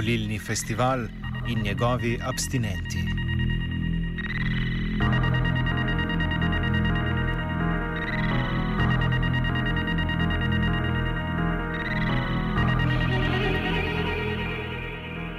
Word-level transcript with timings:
Volilni 0.00 0.38
festival 0.38 1.10
in 1.46 1.58
njegovi 1.60 2.18
abstinenti. 2.22 3.04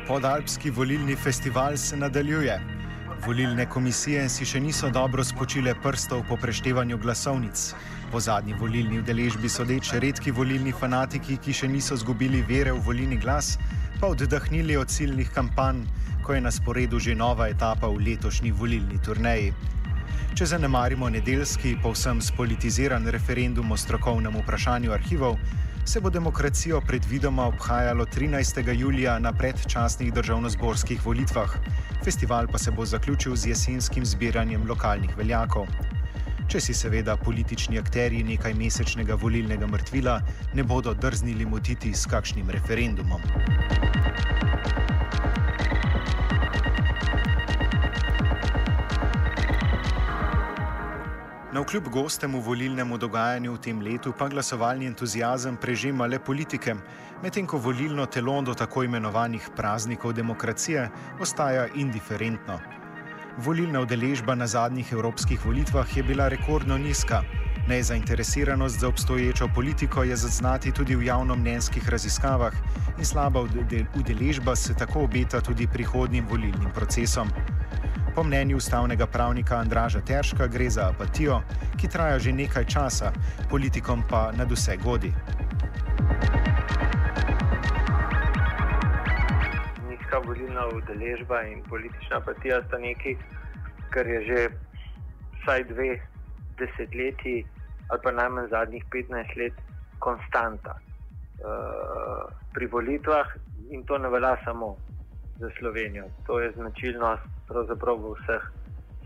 Podalpski 0.07 0.69
volilni 0.69 1.15
festival 1.15 1.77
se 1.77 1.97
nadaljuje. 1.97 2.70
Volilne 3.21 3.67
komisije 3.69 4.23
si 4.33 4.45
še 4.49 4.59
niso 4.59 4.87
dobro 4.89 5.21
spočile 5.23 5.75
prstov 5.83 6.23
po 6.25 6.37
preštevanju 6.41 6.97
glasovnic. 6.97 7.65
Po 8.11 8.19
zadnji 8.19 8.55
volilni 8.57 8.97
udeležbi 8.97 9.49
sodeč 9.49 9.91
redki 9.93 10.33
volilni 10.33 10.73
fanatiki, 10.73 11.37
ki 11.37 11.53
še 11.53 11.69
niso 11.69 11.93
zgubili 12.01 12.41
vere 12.41 12.73
v 12.73 12.81
volilni 12.87 13.19
glas, 13.21 13.59
pa 13.99 14.09
oddahnili 14.09 14.77
od 14.77 14.89
ciljnih 14.89 15.29
kampanj, 15.35 15.83
ko 16.25 16.33
je 16.33 16.41
na 16.41 16.51
sporedu 16.51 16.99
že 16.99 17.13
nova 17.15 17.45
etapa 17.53 17.93
v 17.93 18.01
letošnji 18.07 18.51
volilni 18.57 18.97
turneji. 19.05 19.53
Če 20.33 20.45
zanemarimo 20.55 21.09
nedeljski, 21.13 21.75
povsem 21.83 22.25
spolitiziran 22.25 23.05
referendum 23.05 23.71
o 23.71 23.77
strokovnem 23.77 24.41
vprašanju 24.41 24.97
arhivov, 24.97 25.37
se 25.85 25.99
bo 25.99 26.09
demokracijo 26.09 26.81
predvidoma 26.81 27.47
obhajalo 27.47 28.05
13. 28.05 28.79
julija 28.79 29.19
na 29.19 29.33
predčasnih 29.33 30.13
državno-zborskih 30.13 31.05
volitvah. 31.05 31.55
Festival 32.03 32.47
pa 32.51 32.57
se 32.57 32.71
bo 32.71 32.85
zaključil 32.85 33.35
z 33.35 33.47
jesenskim 33.47 34.05
zbiranjem 34.05 34.67
lokalnih 34.69 35.17
veljakov. 35.17 35.67
Če 36.47 36.59
si 36.59 36.73
seveda 36.73 37.17
politični 37.17 37.79
akteri 37.79 38.23
nekaj 38.23 38.53
mesečnega 38.53 39.15
volilnega 39.15 39.67
mrtvila 39.67 40.21
ne 40.53 40.63
bodo 40.63 40.93
drznili 40.93 41.45
motiti 41.45 41.93
s 41.93 42.05
kakšnim 42.05 42.49
referendumom. 42.49 43.21
Na 51.71 51.77
vkljub 51.79 51.93
gostemu 51.93 52.39
volilnemu 52.41 52.97
dogajanju 52.97 53.53
v 53.53 53.59
tem 53.63 53.77
letu 53.79 54.11
pa 54.19 54.25
glasovalni 54.27 54.89
entuzijazem 54.91 55.55
prežema 55.55 56.03
le 56.05 56.17
politike, 56.19 56.73
medtem 57.23 57.47
ko 57.47 57.57
volilno 57.57 58.05
telo 58.11 58.41
do 58.41 58.53
tako 58.53 58.83
imenovanih 58.83 59.47
praznikov 59.55 60.11
demokracije 60.13 60.89
ostaja 61.21 61.69
indiferentno. 61.75 62.59
Volilna 63.37 63.79
udeležba 63.87 64.35
na 64.35 64.47
zadnjih 64.47 64.91
evropskih 64.91 65.45
volitvah 65.45 65.97
je 65.97 66.03
bila 66.03 66.27
rekordno 66.27 66.77
nizka. 66.77 67.23
Nezainteresiranost 67.67 68.79
za 68.79 68.87
obstoječo 68.87 69.47
politiko 69.55 70.03
je 70.03 70.15
zaznati 70.15 70.71
tudi 70.71 70.95
v 70.95 71.05
javnomnenjskih 71.05 71.89
raziskavah 71.89 72.53
in 72.97 73.05
slaba 73.05 73.47
udeležba 73.95 74.55
se 74.55 74.75
tako 74.75 75.07
obeta 75.07 75.41
tudi 75.41 75.67
prihodnim 75.67 76.27
volilnim 76.27 76.71
procesom. 76.75 77.31
Po 78.15 78.23
mnenju 78.23 78.57
ustavnega 78.57 79.07
pravnika 79.07 79.55
Andraža 79.55 80.01
Terška 80.01 80.47
gre 80.47 80.69
za 80.69 80.89
apatijo, 80.89 81.41
ki 81.79 81.87
traja 81.87 82.19
že 82.19 82.33
nekaj 82.33 82.65
časa, 82.65 83.11
politikom 83.49 84.03
pa 84.09 84.31
nad 84.35 84.51
vse 84.51 84.75
godi. 84.83 85.13
Nizka 89.87 90.19
volilna 90.27 90.67
udeležba 90.75 91.41
in 91.47 91.63
politična 91.69 92.17
apatija 92.17 92.59
sta 92.67 92.77
nekaj, 92.77 93.15
kar 93.89 94.07
je 94.07 94.19
že 94.27 94.49
vsaj 95.41 95.63
dve 95.63 95.99
desetletji 96.59 97.45
ali 97.89 97.99
pa 98.03 98.11
najmanj 98.11 98.47
zadnjih 98.49 98.83
15 98.91 99.37
let 99.37 99.53
konstanta 99.99 100.75
uh, 100.75 102.27
pri 102.53 102.67
volitvah 102.67 103.27
in 103.69 103.83
to 103.83 103.97
ne 103.97 104.09
velja 104.09 104.35
samo 104.43 104.75
za 105.39 105.49
Slovenijo. 105.59 106.05
To 106.27 106.39
je 106.39 106.51
značilnost 106.51 107.23
pravzaprav 107.51 107.99
v 107.99 108.15
vseh 108.19 108.43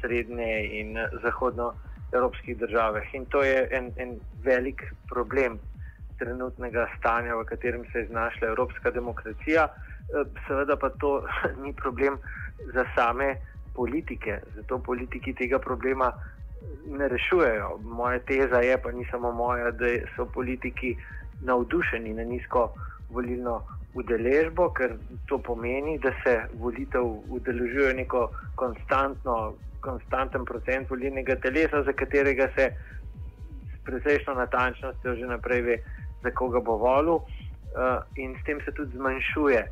srednje 0.01 0.51
in 0.79 0.97
zahodnoevropskih 1.23 2.57
državah. 2.57 3.13
In 3.13 3.25
to 3.25 3.43
je 3.43 3.67
en, 3.71 3.91
en 3.97 4.19
velik 4.43 4.83
problem 5.09 5.59
trenutnega 6.19 6.87
stanja, 6.97 7.35
v 7.35 7.45
katerem 7.45 7.83
se 7.91 7.99
je 7.99 8.07
znašla 8.07 8.47
evropska 8.47 8.91
demokracija. 8.91 9.67
Seveda 10.47 10.77
pa 10.77 10.89
to 10.89 11.23
ni 11.63 11.73
problem 11.73 12.17
za 12.73 12.85
same 12.95 13.35
politike, 13.75 14.39
zato 14.55 14.79
politiki 14.79 15.33
tega 15.33 15.59
problema 15.59 16.11
ne 16.87 17.07
rešujejo. 17.07 17.79
Moja 17.83 18.19
teza 18.19 18.61
je, 18.61 18.77
pa 18.77 18.91
ni 18.91 19.05
samo 19.11 19.31
moja, 19.31 19.71
da 19.71 19.85
so 20.15 20.25
politiki 20.25 20.95
navdušeni 21.41 22.13
na 22.13 22.23
nizko 22.23 22.73
volilno 23.09 23.61
udeležbo, 23.95 24.69
ker 24.75 24.97
to 25.27 25.39
pomeni, 25.39 25.97
da 26.03 26.11
se 26.23 26.35
volitev 26.59 27.05
udeležuje 27.31 27.93
neko 27.93 28.27
konstantno, 28.55 29.55
konstanten 29.79 30.45
procent 30.45 30.89
volilnega 30.89 31.35
telesa, 31.39 31.83
za 31.83 31.93
katerega 31.93 32.49
se 32.55 32.71
s 33.71 33.83
precejšno 33.87 34.33
natančnostjo 34.33 35.15
že 35.15 35.27
naprej 35.31 35.61
ve, 35.61 35.77
za 36.23 36.31
koga 36.31 36.59
bo 36.59 36.77
volil, 36.77 37.21
uh, 37.21 38.03
in 38.15 38.35
s 38.35 38.43
tem 38.43 38.59
se 38.65 38.71
tudi 38.71 38.97
zmanjšuje 38.97 39.63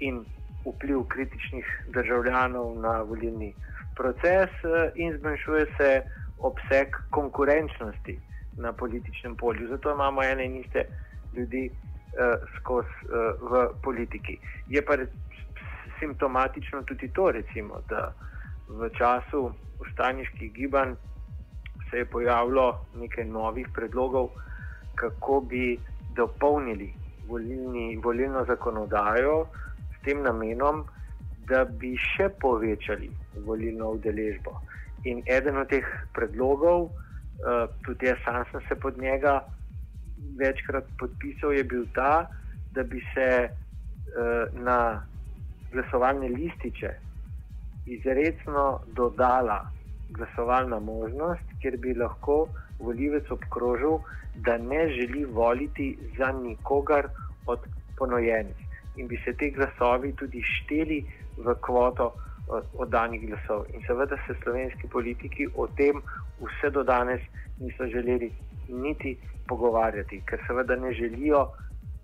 in 0.00 0.24
vpliv 0.64 1.04
kritičnih 1.08 1.66
državljanov 1.96 2.78
na 2.80 3.02
volilni 3.02 3.54
proces, 3.96 4.50
uh, 4.62 4.92
in 4.94 5.18
zmanjšuje 5.18 5.66
se 5.76 5.90
obseg 6.38 6.94
konkurenčnosti 7.10 8.20
na 8.56 8.72
političnem 8.72 9.36
polju. 9.36 9.68
Zato 9.68 9.92
imamo 9.92 10.22
ene 10.22 10.44
in 10.46 10.56
iste 10.56 10.84
ljudi 11.36 11.70
skozi 12.58 12.88
uh, 12.88 13.34
v 13.50 13.68
politiki. 13.82 14.38
Je 14.68 14.82
pa 14.82 14.96
simptomatično 15.98 16.82
tudi 16.82 17.08
to, 17.08 17.30
recimo, 17.30 17.80
da 17.88 18.12
v 18.68 18.90
času 18.98 19.52
ustaniških 19.80 20.52
gibanj 20.52 20.94
se 21.90 21.98
je 21.98 22.04
pojavilo 22.04 22.86
nekaj 22.94 23.24
novih 23.24 23.68
predlogov, 23.74 24.28
kako 24.94 25.40
bi 25.40 25.78
dopolnili 26.16 26.92
volilni, 27.28 27.96
volilno 27.96 28.44
zakonodajo 28.44 29.46
s 29.98 30.04
tem 30.04 30.22
namenom, 30.22 30.84
da 31.48 31.64
bi 31.64 31.96
še 31.96 32.28
povečali 32.40 33.10
volilno 33.46 33.90
udeležbo. 33.98 34.54
In 35.04 35.22
eden 35.26 35.58
od 35.60 35.68
teh 35.68 35.84
predlogov, 36.14 36.88
uh, 36.88 37.66
tudi 37.84 38.06
jaz 38.06 38.18
sam 38.24 38.44
sem 38.52 38.60
se 38.68 38.74
pod 38.74 38.98
njega 38.98 39.42
večkrat 40.38 40.84
podpisal, 40.98 41.52
je 41.52 41.64
bil 41.64 41.86
ta, 41.94 42.26
da 42.72 42.82
bi 42.82 43.00
se 43.14 43.48
uh, 43.48 44.62
na 44.64 45.02
glasovalne 45.72 46.28
lističe 46.28 46.90
izredno 47.86 48.80
dodala 48.96 49.70
glasovalna 50.10 50.78
možnost, 50.78 51.46
kjer 51.60 51.76
bi 51.76 51.94
lahko 51.94 52.46
volivec 52.78 53.30
obkrožil, 53.30 53.98
da 54.34 54.58
ne 54.58 54.88
želi 54.88 55.24
voliti 55.24 55.98
za 56.18 56.32
nikogar 56.32 57.08
od 57.46 57.58
ponojenih 57.98 58.64
in 58.96 59.08
bi 59.08 59.20
se 59.24 59.32
te 59.32 59.50
glasovi 59.50 60.12
tudi 60.12 60.42
šteli 60.42 61.04
v 61.36 61.54
kvoto 61.60 62.12
oddanih 62.78 63.28
glasov. 63.28 63.64
In 63.74 63.82
seveda 63.86 64.16
se 64.26 64.34
slovenski 64.42 64.88
politiki 64.88 65.46
o 65.56 65.66
tem 65.66 66.02
vse 66.40 66.70
do 66.70 66.82
danes 66.82 67.20
niso 67.60 67.86
želeli 67.86 68.30
niti 68.68 69.16
pogovarjati, 69.48 70.22
ker 70.26 70.40
seveda 70.46 70.76
ne 70.76 70.92
želijo, 70.94 71.46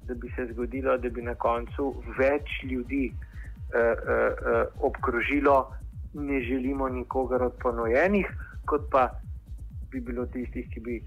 da 0.09 0.15
bi 0.15 0.33
se 0.37 0.47
zgodilo, 0.53 0.99
da 0.99 1.09
bi 1.09 1.23
na 1.23 1.35
koncu 1.35 1.95
več 2.19 2.63
ljudi 2.63 3.05
eh, 3.07 3.79
eh, 3.79 3.95
eh, 4.53 4.65
obkrožilo, 4.81 5.73
ne 6.15 6.41
želimo 6.43 6.89
nikogar 6.89 7.43
od 7.43 7.55
ponojenih, 7.63 8.27
kot 8.67 8.91
pa 8.91 9.09
bi 9.91 10.01
bilo 10.01 10.27
tistih, 10.27 10.67
ki 10.71 10.81
bi 10.81 11.01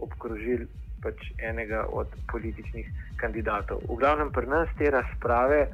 obkrožili 0.00 0.66
pač 1.02 1.20
enega 1.38 1.84
od 1.92 2.08
političnih 2.32 2.86
kandidatov. 3.16 3.82
V 3.88 3.98
glavnem, 4.00 4.30
pri 4.32 4.46
nas 4.46 4.68
te 4.78 4.90
razprave 4.90 5.66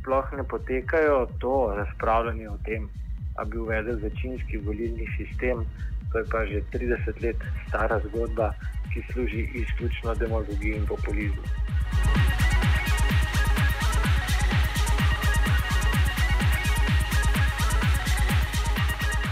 sploh 0.00 0.32
ne 0.36 0.44
potekajo, 0.44 1.26
to 1.38 1.54
razpravljanje 1.76 2.48
o 2.50 2.58
tem, 2.64 2.88
da 3.36 3.44
bi 3.44 3.58
uvedel 3.58 4.00
večinski 4.02 4.58
volilni 4.66 5.06
sistem. 5.16 5.64
To 6.14 6.22
je 6.22 6.26
pa 6.30 6.46
že 6.46 6.62
30 6.70 7.22
let 7.26 7.36
stara 7.68 7.98
zgodba, 8.06 8.54
ki 8.92 9.02
služi 9.12 9.48
izključno 9.54 10.14
demagogiji 10.14 10.76
in 10.78 10.86
populizmu. 10.86 11.42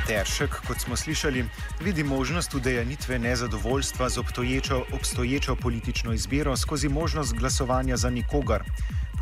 Teršek, 0.06 0.50
kot 0.66 0.78
smo 0.82 0.96
slišali, 0.96 1.44
vidi 1.80 2.04
možnost 2.04 2.54
udejanitve 2.54 3.18
nezadovoljstva 3.18 4.08
z 4.08 4.18
obstoječo, 4.18 4.84
obstoječo 4.92 5.56
politično 5.56 6.12
izbiro 6.12 6.56
skozi 6.56 6.88
možnost 6.88 7.34
glasovanja 7.34 7.96
za 7.96 8.10
nikogar. 8.10 8.62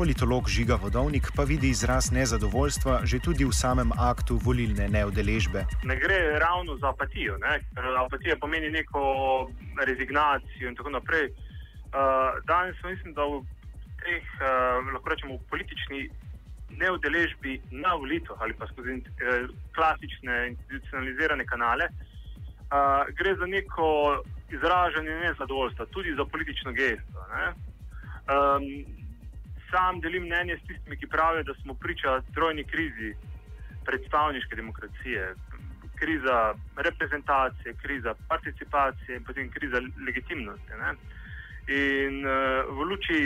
Politolog 0.01 0.49
Žiga 0.49 0.75
Vodovnik 0.81 1.27
pa 1.35 1.43
vidi 1.43 1.69
izraz 1.69 2.09
nezadovoljstva 2.11 3.05
že 3.05 3.19
tudi 3.21 3.45
v 3.45 3.53
samem 3.53 3.91
aktu 3.93 4.39
volilne 4.41 4.89
neodeležbe. 4.89 5.61
Ne 5.85 5.95
gre 6.01 6.39
ravno 6.41 6.73
za 6.81 6.89
apatijo. 6.89 7.37
Ne? 7.37 7.61
Apatija 8.05 8.35
pomeni 8.41 8.71
neko 8.73 9.01
rezignacijo 9.85 10.69
in 10.69 10.75
tako 10.75 10.89
naprej. 10.89 11.29
Uh, 11.29 12.33
danes 12.49 12.81
mislim, 12.83 13.13
da 13.13 13.27
v 13.29 13.43
teh, 14.01 14.25
uh, 14.41 14.89
lahko 14.93 15.09
rečemo, 15.13 15.37
politični 15.53 16.09
neodeležbi 16.81 17.61
na 17.69 17.93
volitvah 17.93 18.41
ali 18.41 18.57
pa 18.57 18.65
skozi 18.73 18.97
uh, 18.97 19.05
klasične 19.75 20.47
institucionalizirane 20.49 21.45
kanale, 21.45 21.85
uh, 21.93 23.05
gre 23.13 23.35
za 23.37 23.45
neko 23.45 24.17
izražanje 24.49 25.13
nezadovoljstva, 25.29 25.85
tudi 25.93 26.17
za 26.17 26.25
politično 26.25 26.73
gesto. 26.73 27.21
Um, 27.21 28.97
sam 29.71 29.99
delim 29.99 30.23
mnenje 30.23 30.57
s 30.57 30.67
tistimi, 30.67 30.97
ki 30.97 31.07
pravijo, 31.07 31.43
da 31.43 31.53
smo 31.61 31.73
priča 31.73 32.21
trojni 32.33 32.63
krizi 32.63 33.15
predstavniške 33.85 34.55
demokracije. 34.55 35.35
Kriza 35.95 36.53
reprezentacije, 36.75 37.73
kriza 37.81 38.13
participacije 38.27 39.17
in 39.17 39.23
potem 39.23 39.51
kriza 39.51 39.81
legitimnosti. 40.05 40.71
Ne? 40.81 40.93
In 41.77 42.25
uh, 42.25 42.33
v 42.77 42.87
luči, 42.89 43.19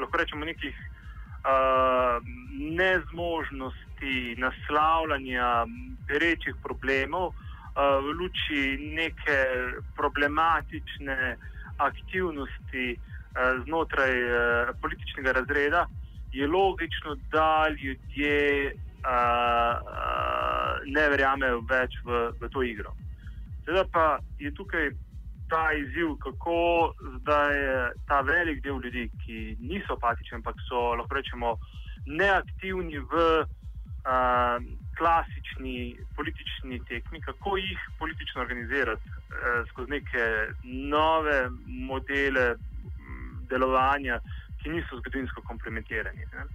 lahko 0.00 0.16
rečemo, 0.16 0.44
nekih 0.44 0.76
uh, 0.76 2.22
nezmožnosti 2.80 4.36
naslavljanja 4.38 5.66
perečih 6.08 6.56
problemov, 6.62 7.28
uh, 7.28 8.00
v 8.04 8.16
luči 8.20 8.62
neke 8.96 9.38
problematične 9.96 11.36
aktivnosti, 11.76 12.96
uh, 12.96 13.15
Eh, 13.15 13.15
znotraj 13.64 14.12
uh, 14.24 14.74
političnega 14.82 15.32
razreda, 15.32 15.86
je 16.32 16.46
logično, 16.46 17.16
da 17.32 17.68
ljudje 17.68 18.72
uh, 18.74 19.76
ne 20.86 21.08
verjamejo 21.08 21.60
več 21.70 21.96
v, 22.04 22.30
v 22.40 22.50
to 22.52 22.62
igro. 22.62 22.92
Zdaj 23.66 23.84
pa 23.92 24.06
je 24.38 24.52
tukaj 24.54 24.90
ta 25.50 25.72
izziv, 25.72 26.16
kako 26.22 26.92
zdaj 27.20 27.54
ta 28.08 28.20
velik 28.20 28.62
del 28.62 28.80
ljudi, 28.84 29.08
ki 29.24 29.56
niso 29.60 29.96
apatični, 29.96 30.40
ampak 30.40 30.60
so 30.68 30.94
lahko 30.98 31.14
rečemo 31.14 31.56
neaktivni 32.06 32.98
v 32.98 33.22
uh, 33.42 34.56
klasični 34.98 35.96
politični 36.16 36.80
tekmi, 36.88 37.20
kako 37.20 37.56
jih 37.56 37.80
politično 37.98 38.42
organizirati 38.42 39.08
uh, 39.08 39.68
skozi 39.70 39.90
neke 39.90 40.24
nove 40.64 41.48
modele 41.66 42.54
delovanja, 43.50 44.20
ki 44.62 44.70
niso 44.74 45.00
zgodovinsko 45.00 45.42
komplementirani. 45.46 46.26
Ne? 46.32 46.46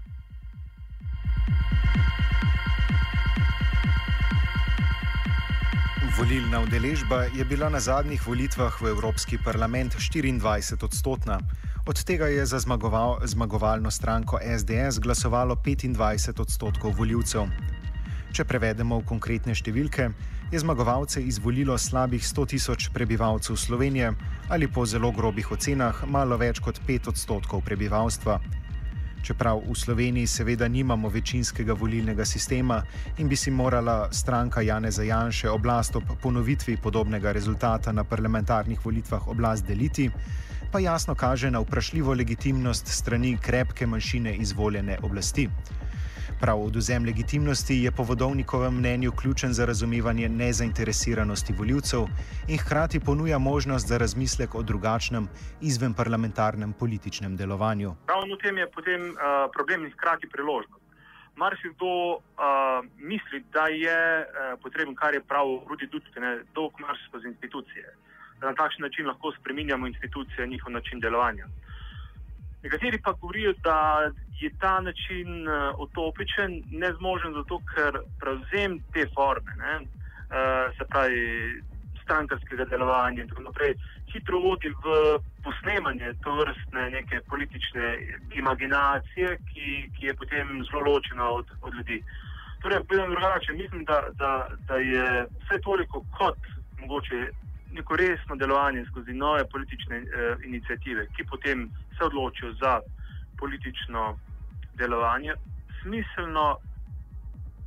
Volilna 6.17 6.59
udeležba 6.59 7.23
je 7.33 7.45
bila 7.45 7.69
na 7.69 7.79
zadnjih 7.79 8.27
volitvah 8.27 8.81
v 8.81 8.91
Evropski 8.91 9.37
parlament 9.43 9.95
24 9.95 10.83
odstotna. 10.83 11.39
Od 11.87 12.03
tega 12.03 12.27
je 12.27 12.45
za 12.45 12.59
zmagoval, 12.59 13.19
zmagovalno 13.23 13.91
stranko 13.91 14.39
SDS 14.43 14.99
glasovalo 14.99 15.55
25 15.55 16.41
odstotkov 16.41 16.93
voljivcev. 16.97 17.47
Če 18.33 18.43
prevedemo 18.43 18.99
v 18.99 19.05
konkretne 19.05 19.55
številke, 19.55 20.11
je 20.51 20.59
zmagovalce 20.59 21.23
izvolilo 21.23 21.77
slabih 21.77 22.23
100 22.23 22.47
tisoč 22.47 22.89
prebivalcev 22.93 23.55
Slovenije 23.55 24.13
ali 24.49 24.67
po 24.67 24.85
zelo 24.85 25.11
grobih 25.11 25.51
ocenah 25.51 26.03
malo 26.07 26.37
več 26.37 26.59
kot 26.59 26.81
5 26.87 27.07
odstotkov 27.09 27.61
prebivalstva. 27.61 28.39
Čeprav 29.23 29.61
v 29.63 29.75
Sloveniji 29.75 30.27
seveda 30.27 30.67
nimamo 30.67 31.09
večinskega 31.09 31.73
volilnega 31.73 32.25
sistema 32.25 32.81
in 33.17 33.29
bi 33.29 33.35
si 33.35 33.51
morala 33.51 34.09
stranka 34.11 34.61
Janeza 34.61 35.03
Janše 35.03 35.49
oblast 35.49 35.95
ob 35.95 36.03
ponovitvi 36.21 36.77
podobnega 36.77 37.31
rezultata 37.31 37.91
na 37.91 38.03
parlamentarnih 38.03 38.85
volitvah 38.85 39.27
oblast 39.27 39.65
deliti, 39.65 40.09
pa 40.71 40.79
jasno 40.79 41.15
kaže 41.15 41.51
na 41.51 41.59
vprašljivo 41.59 42.13
legitimnost 42.13 42.87
strani 42.87 43.37
krepke 43.41 43.87
manjšine 43.87 44.35
izvoljene 44.35 44.97
oblasti. 45.01 45.49
Prav 46.41 46.61
oduzem 46.61 47.05
legitimnosti 47.05 47.75
je 47.83 47.91
po 47.91 48.03
vodovnikovem 48.03 48.73
mnenju 48.73 49.11
ključen 49.21 49.53
za 49.53 49.65
razumevanje 49.65 50.29
nezainteresiranosti 50.29 51.53
voljivcev 51.53 52.01
in 52.47 52.57
hkrati 52.57 52.99
ponuja 52.99 53.37
možnost 53.37 53.87
za 53.87 53.97
razmislek 53.97 54.55
o 54.55 54.63
drugačnem 54.63 55.27
izven 55.61 55.93
parlamentarnem 55.93 56.73
političnem 56.73 57.37
delovanju. 57.37 57.93
Ravno 58.07 58.35
v 58.35 58.39
tem 58.43 58.57
je 58.57 58.67
potem 58.71 59.01
uh, 59.09 59.17
problem 59.53 59.85
in 59.85 59.91
hkrati 59.91 60.29
priložnost. 60.33 60.81
Mar 61.35 61.55
si 61.61 61.69
kdo 61.75 61.93
uh, 62.17 62.21
misli, 62.97 63.43
da 63.53 63.67
je 63.67 63.99
uh, 64.25 64.59
potreben, 64.63 64.95
kar 64.95 65.13
je 65.13 65.21
prav 65.21 65.45
Rudi 65.69 65.87
Dudke, 65.91 66.19
dolg 66.55 66.73
marš 66.79 67.05
skozi 67.09 67.27
institucije, 67.27 67.85
da 68.39 68.47
na 68.49 68.53
takšen 68.53 68.81
način 68.81 69.05
lahko 69.07 69.31
spreminjamo 69.39 69.87
institucije 69.87 70.45
in 70.45 70.49
njihov 70.57 70.71
način 70.71 70.99
delovanja. 70.99 71.45
Nekateri 72.63 73.01
pa 73.01 73.11
govorijo, 73.11 73.53
da 73.63 74.11
je 74.41 74.49
ta 74.59 74.79
način 74.81 75.47
uh, 75.47 75.79
utopičen, 75.79 76.63
nezmožen, 76.71 77.33
zato 77.33 77.59
ker 77.73 77.99
prevzem 78.19 78.79
te 78.93 79.05
forme, 79.15 79.55
ne, 79.57 79.73
uh, 79.81 80.77
se 80.77 80.85
pravi 80.89 81.61
strankarskega 82.03 82.65
delovanja 82.65 83.21
in 83.21 83.29
tako 83.29 83.43
naprej, 83.49 83.75
hitro 84.13 84.39
vodi 84.39 84.69
v 84.69 84.95
posnemanje 85.43 86.13
to 86.23 86.33
vrstne 86.35 86.89
neke 86.89 87.21
politične 87.29 87.85
imaginacije, 88.35 89.37
ki, 89.49 89.67
ki 89.95 90.05
je 90.05 90.13
potem 90.13 90.63
zelo 90.69 90.81
ločena 90.87 91.29
od, 91.29 91.45
od 91.61 91.73
ljudi. 91.73 92.03
Torej, 92.61 92.83
povedano 92.87 93.15
drugače, 93.15 93.53
mislim, 93.53 93.85
da, 93.85 94.01
da, 94.21 94.47
da 94.67 94.75
je 94.75 95.25
vse 95.43 95.61
toliko 95.63 96.03
kot 96.17 96.37
mogoče 96.81 97.29
neko 97.71 97.95
resno 97.95 98.35
delovanje 98.35 98.85
skozi 98.85 99.13
nove 99.13 99.45
politične 99.49 99.97
uh, 99.97 100.43
inicijative, 100.45 101.07
ki 101.15 101.23
potem 101.23 101.69
se 101.97 102.03
odločijo 102.03 102.53
za 102.53 102.79
politično 103.39 104.17
delovanje, 104.73 105.33
smiselno 105.81 106.57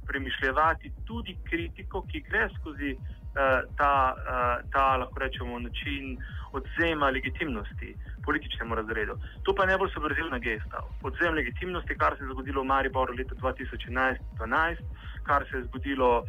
premišljati 0.06 0.92
tudi 1.04 1.36
kritiko, 1.44 2.02
ki 2.10 2.20
gre 2.20 2.48
skozi 2.60 2.92
uh, 2.94 3.60
ta, 3.76 4.14
uh, 4.14 4.70
ta, 4.72 4.96
lahko 4.96 5.18
rečemo, 5.18 5.58
način 5.58 6.18
odzema 6.52 7.10
legitimnosti 7.10 7.96
političnemu 8.24 8.74
razredu. 8.74 9.18
To 9.42 9.54
pa 9.54 9.62
je 9.62 9.66
najbolj 9.66 9.90
subverzivna 9.94 10.38
gesta. 10.38 10.82
Odzem 11.02 11.34
legitimnosti, 11.34 11.98
kar 11.98 12.16
se 12.18 12.24
je 12.24 12.32
zgodilo 12.32 12.62
v 12.62 12.66
Mariboru 12.66 13.14
leta 13.18 13.34
2011-2012, 13.34 14.76
kar 15.22 15.44
se 15.50 15.56
je 15.56 15.64
zgodilo, 15.64 16.18
uh, 16.18 16.26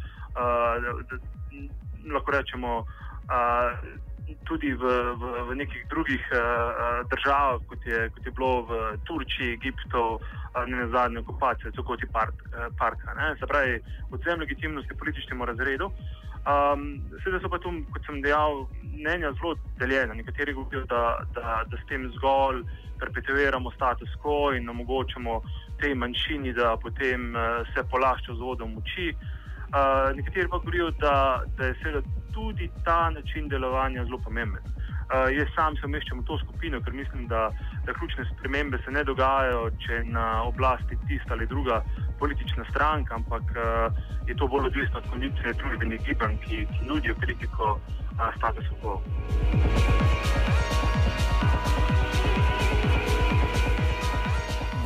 lahko 2.12 2.30
rečemo, 2.30 2.86
tudi 4.46 4.74
v, 4.74 4.84
v, 5.18 5.22
v 5.48 5.50
nekih 5.54 5.86
drugih 5.90 6.22
uh, 6.30 7.02
državah, 7.10 7.60
kot 7.66 7.82
je, 7.86 8.10
kot 8.14 8.22
je 8.26 8.32
bilo 8.32 8.62
v 8.66 8.72
Turčiji, 9.06 9.54
Egiptu, 9.58 10.18
uh, 10.18 10.66
ne 10.66 10.86
zadnje 10.90 11.22
okupacije, 11.22 11.70
tako 11.70 11.94
kot 11.94 12.02
je 12.02 12.08
park, 12.10 12.34
uh, 12.50 12.70
parka. 12.78 13.14
Ne? 13.14 13.34
Se 13.38 13.46
pravi, 13.46 13.80
odzem 14.10 14.40
legitimnosti 14.40 14.98
političnemu 14.98 15.44
razredu. 15.44 15.90
Um, 16.46 17.02
Seveda 17.22 17.42
so 17.42 17.50
pa 17.50 17.58
tu, 17.58 17.74
kot 17.90 18.06
sem 18.06 18.22
dejal, 18.22 18.66
mnenja 18.82 19.34
zelo 19.38 19.56
deljena. 19.78 20.14
Nekateri 20.14 20.54
govorijo, 20.54 20.86
da, 20.86 21.18
da, 21.34 21.62
da 21.66 21.76
s 21.78 21.86
tem 21.90 22.06
zgolj 22.18 22.62
perpetuiramo 22.98 23.70
status 23.74 24.14
quo 24.22 24.54
in 24.54 24.68
omogočamo 24.70 25.42
tej 25.82 25.94
manjšini, 25.94 26.54
da 26.54 26.76
potem 26.78 27.34
uh, 27.34 27.66
se 27.74 27.82
polašča 27.90 28.34
z 28.34 28.40
vodom 28.42 28.78
moči. 28.78 29.10
Uh, 29.10 29.45
nekateri 30.14 30.48
pa 30.48 30.58
govorijo, 30.58 30.90
da, 30.90 31.42
da 31.56 31.66
je 31.66 31.74
seveda 31.82 32.02
tudi 32.34 32.70
ta 32.84 33.10
način 33.10 33.48
delovanja 33.48 34.04
zelo 34.04 34.18
pomemben. 34.24 34.62
Uh, 35.06 35.30
jaz 35.38 35.48
sam 35.54 35.76
se 35.76 35.86
umeščam 35.86 36.18
v 36.18 36.24
to 36.26 36.36
skupino, 36.38 36.80
ker 36.82 36.92
mislim, 36.92 37.28
da, 37.30 37.42
da 37.86 37.94
ključne 37.94 38.24
spremembe 38.30 38.78
se 38.84 38.90
ne 38.90 39.04
dogajajo, 39.06 39.68
če 39.84 39.92
je 39.92 40.04
na 40.10 40.42
oblasti 40.42 40.98
tista 41.06 41.36
ali 41.36 41.46
druga 41.46 41.76
politična 42.18 42.64
stranka, 42.70 43.14
ampak 43.14 43.54
uh, 43.54 44.00
je 44.26 44.34
to 44.34 44.48
bolj 44.50 44.66
odvisno 44.72 44.98
od 44.98 45.06
kondicije 45.12 45.54
družbenih 45.62 46.02
gibanj, 46.08 46.40
ki, 46.42 46.64
ki 46.72 46.88
nudijo 46.90 47.14
kritiko 47.22 47.76
uh, 47.78 48.26
statusa 48.36 48.74
quo. 48.82 48.98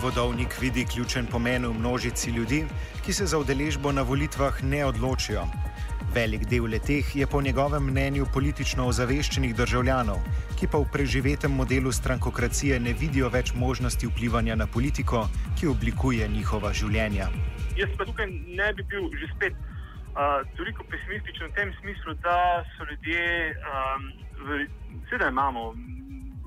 Vodovnik 0.01 0.55
vidi 0.61 0.87
ključen 0.93 1.27
pomen 1.27 1.67
v 1.67 1.75
množici 1.79 2.31
ljudi, 2.31 2.65
ki 3.05 3.13
se 3.13 3.27
za 3.27 3.39
udeležbo 3.39 3.93
na 3.93 4.03
volitvah 4.03 4.63
ne 4.65 4.85
odločijo. 4.85 5.43
Velik 6.15 6.47
del 6.49 6.65
leteh 6.65 7.17
je 7.17 7.27
po 7.27 7.43
njegovem 7.43 7.85
mnenju 7.85 8.25
politično 8.35 8.87
ozaveščenih 8.89 9.53
državljanov, 9.55 10.23
ki 10.57 10.71
pa 10.73 10.81
v 10.81 10.89
preživetem 10.93 11.53
modelu 11.53 11.93
strankokracije 11.93 12.81
ne 12.81 12.95
vidijo 12.97 13.29
več 13.29 13.53
možnosti 13.55 14.09
vplivanja 14.09 14.57
na 14.57 14.67
politiko, 14.67 15.27
ki 15.61 15.69
oblikuje 15.69 16.29
njihova 16.29 16.73
življenja. 16.73 17.29
Jaz 17.77 17.93
pa 17.99 18.09
tukaj 18.09 18.27
ne 18.33 18.73
bi 18.73 18.83
bil 18.89 19.13
že 19.21 19.29
spet 19.37 19.53
uh, 19.53 20.41
toliko 20.57 20.89
pesimističen 20.89 21.53
v 21.53 21.57
tem 21.61 21.77
smislu, 21.83 22.17
da 22.25 22.65
so 22.73 22.89
ljudje, 22.89 23.53
um, 23.69 24.13
seveda 25.11 25.29
imamo, 25.29 25.75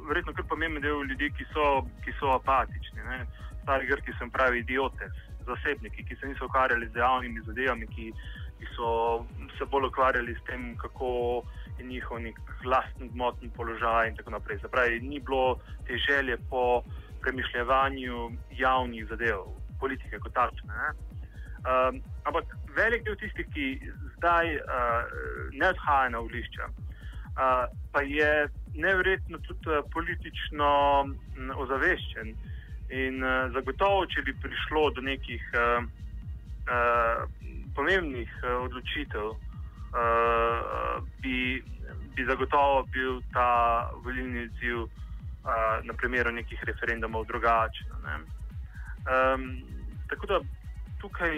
verjetno 0.07 0.33
kar 0.33 0.45
pomemben 0.50 0.83
del 0.83 1.03
ljudi, 1.10 1.31
ki 1.38 1.45
so, 1.53 1.83
ki 2.05 2.13
so 2.19 2.33
apatični. 2.38 3.03
Ne? 3.10 3.25
Stari 3.63 3.88
grki 3.88 4.15
sem 4.19 4.31
pravi 4.31 4.63
idiote, 4.63 5.10
zasebniki, 5.48 6.05
ki 6.07 6.15
se 6.19 6.27
niso 6.27 6.45
ukvarjali 6.45 6.89
z 6.91 7.00
javnimi 7.00 7.43
zadevami, 7.48 7.88
ki, 7.95 8.10
ki 8.60 8.72
so 8.75 8.89
se 9.57 9.67
bolj 9.72 9.89
ukvarjali 9.91 10.36
s 10.36 10.43
tem, 10.50 10.74
kako 10.81 11.43
je 11.79 11.86
njihov 11.88 12.22
nek 12.22 12.39
lasten 12.65 13.10
gmotni 13.13 13.50
položaj 13.55 14.10
in 14.10 14.19
tako 14.19 14.36
naprej. 14.38 14.60
Zapravi, 14.62 15.00
ni 15.00 15.19
bilo 15.19 15.60
te 15.88 15.98
želje 16.07 16.38
po 16.50 16.83
premišljevanju 17.22 18.31
javnih 18.51 19.07
zadev, 19.10 19.48
politike 19.79 20.19
kot 20.19 20.33
takšne. 20.33 20.93
Um, 21.63 22.01
ampak 22.27 22.51
velik 22.75 23.05
del 23.07 23.15
tistih, 23.15 23.48
ki 23.55 23.67
zdaj 24.17 24.57
uh, 24.57 25.05
ne 25.55 25.69
odhajajo 25.69 26.10
na 26.12 26.19
volišča, 26.19 26.67
uh, 26.67 27.63
pa 27.91 28.01
je 28.03 28.31
nevrjetno 28.75 29.38
tudi 29.48 29.70
uh, 29.70 29.84
politično 29.94 30.70
ozaveščen. 31.56 32.34
In 32.94 33.24
uh, 33.24 33.51
zagotovo, 33.53 34.06
če 34.06 34.22
bi 34.27 34.36
prišlo 34.44 34.89
do 34.98 35.01
nekih 35.01 35.44
uh, 35.58 35.86
uh, 36.68 37.24
pomembnih 37.75 38.32
uh, 38.44 38.63
odločitev, 38.65 39.34
uh, 39.34 40.98
bi, 41.22 41.62
bi 42.15 42.25
zagotovo 42.30 42.84
bil 42.94 43.22
ta 43.34 43.89
volilni 44.03 44.48
odziv 44.50 44.84
uh, 44.84 44.89
na 45.84 45.94
primeru 45.94 46.32
nekih 46.32 46.63
referendumov 46.70 47.25
drugačen. 47.32 47.88
Um, 49.03 49.48
tako 50.10 50.27
da 50.27 50.39
tukaj 51.01 51.34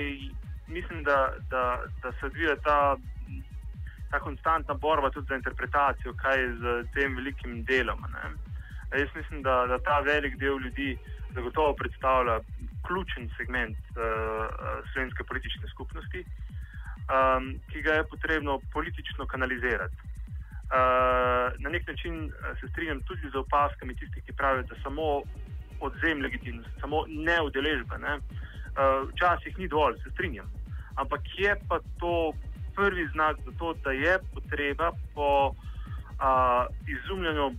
mislim, 0.67 1.03
da, 1.03 1.33
da, 1.49 1.81
da 2.03 2.11
se 2.11 2.25
odvija 2.25 2.55
ta, 2.55 2.97
ta 4.11 4.19
konstantna 4.19 4.73
borba 4.73 5.09
tudi 5.09 5.27
za 5.29 5.35
interpretacijo, 5.35 6.13
kaj 6.13 6.41
je 6.41 6.49
z 6.55 6.87
tem 6.93 7.15
velikim 7.15 7.63
delom. 7.63 7.99
Ne? 8.13 8.29
Jaz 8.99 9.09
mislim, 9.15 9.41
da, 9.43 9.65
da 9.67 9.77
ta 9.79 9.99
velik 9.99 10.37
del 10.37 10.59
ljudi 10.59 10.97
zagotovo 11.33 11.73
predstavlja 11.73 12.39
ključen 12.87 13.29
segment 13.37 13.77
uh, 13.77 14.03
slovenske 14.93 15.23
politične 15.23 15.67
skupnosti, 15.73 16.25
um, 16.25 17.59
ki 17.71 17.81
ga 17.81 17.93
je 17.93 18.07
potrebno 18.07 18.59
politično 18.73 19.25
kanalizirati. 19.25 19.97
Uh, 20.65 21.61
na 21.63 21.69
nek 21.69 21.87
način 21.87 22.31
se 22.59 22.67
strinjam 22.67 23.01
tudi 23.01 23.29
z 23.33 23.35
opaskami 23.35 23.95
tistih, 23.95 24.23
ki 24.23 24.33
pravijo, 24.33 24.63
da 24.63 24.75
samo 24.83 25.21
odzem 25.79 26.21
legitimnosti, 26.21 26.79
samo 26.81 27.05
neudeležba. 27.07 27.97
Ne? 27.97 28.15
Uh, 28.15 29.09
včasih 29.09 29.59
ni 29.59 29.67
dovolj, 29.67 29.97
se 30.03 30.09
strinjam. 30.11 30.51
Ampak 30.95 31.21
je 31.37 31.55
pa 31.67 31.79
to 31.99 32.33
prvi 32.75 33.07
znak 33.13 33.35
za 33.45 33.51
to, 33.59 33.73
da 33.83 33.91
je 33.91 34.19
potreba 34.33 34.91
po 35.13 35.47
uh, 35.47 35.55
izumljanju 36.87 37.51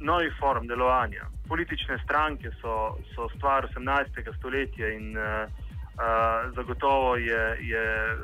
novih 0.00 0.32
form 0.40 0.66
delovanja. 0.66 1.24
Politične 1.48 1.98
stranke 2.04 2.50
so, 2.60 2.96
so 3.14 3.28
stvar 3.36 3.68
18. 3.76 4.38
stoletja 4.38 4.88
in 4.88 5.16
uh, 5.16 5.24
uh, 5.24 6.54
zagotovo 6.56 7.16
je, 7.16 7.56
je 7.60 8.16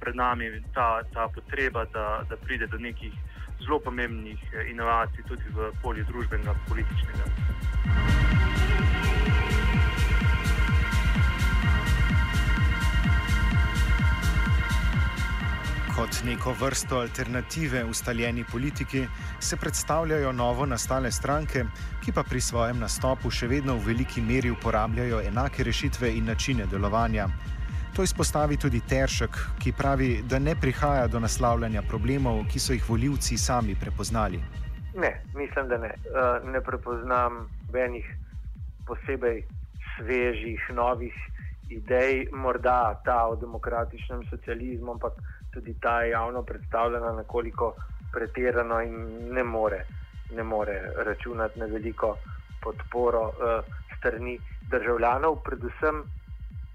pred 0.00 0.16
nami 0.16 0.62
ta, 0.74 1.02
ta 1.14 1.28
potreba, 1.34 1.84
da, 1.84 2.24
da 2.28 2.36
pride 2.36 2.66
do 2.66 2.78
nekih 2.78 3.12
zelo 3.64 3.78
pomembnih 3.80 4.38
inovacij 4.70 5.24
tudi 5.28 5.48
v 5.54 5.72
polju 5.82 6.04
družbenega 6.04 6.50
in 6.50 6.64
političnega. 6.68 7.93
Neko 16.22 16.52
vrsto 16.60 16.98
alternative 16.98 17.84
ustaljeni 17.84 18.44
politiki 18.52 19.06
se 19.40 19.56
predstavljajo 19.56 20.32
novo 20.32 20.66
nastale 20.66 21.10
stranke, 21.12 21.64
ki 22.04 22.12
pa 22.12 22.22
pri 22.22 22.40
svojem 22.40 22.78
nastopu 22.78 23.30
še 23.30 23.48
vedno 23.50 23.74
v 23.76 23.86
veliki 23.86 24.22
meri 24.22 24.50
uporabljajo 24.50 25.20
enake 25.20 25.64
rešitve 25.64 26.12
in 26.16 26.24
načine 26.30 26.66
delovanja. 26.70 27.26
To 27.96 28.02
izpostavi 28.02 28.56
tudi 28.56 28.80
Teršek, 28.88 29.38
ki 29.62 29.72
pravi, 29.72 30.22
da 30.22 30.38
ne 30.38 30.54
prihaja 30.60 31.06
do 31.06 31.20
naslavljanja 31.20 31.82
problemov, 31.82 32.44
ki 32.52 32.60
so 32.60 32.72
jih 32.72 32.88
voljivci 32.88 33.38
sami 33.38 33.76
prepoznali. 33.80 34.40
Ne, 34.94 35.12
mislim, 35.34 35.68
da 35.68 35.78
ne. 35.78 35.94
Ne 36.52 36.60
prepoznam 36.60 37.48
benih 37.72 38.06
posebej 38.86 39.42
svežih, 39.96 40.60
novih 40.74 41.14
idej, 41.70 42.26
morda 42.32 43.00
ta 43.04 43.26
o 43.26 43.36
demokratičnem 43.36 44.26
socializmu, 44.30 44.92
ampak 44.92 45.12
tudi 45.54 45.74
ta 45.80 46.02
javno 46.02 46.42
predstavljena 46.42 47.12
nekoliko 47.12 47.74
pretirano 48.12 48.80
in 48.82 48.96
ne 49.34 49.42
more, 49.42 49.84
ne 50.30 50.42
more 50.42 50.80
računati 51.06 51.58
na 51.58 51.66
veliko 51.66 52.16
podporo 52.62 53.22
uh, 53.28 53.64
strani 53.98 54.38
državljanov, 54.70 55.40
predvsem 55.44 56.02